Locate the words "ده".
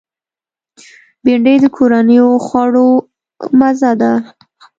4.01-4.13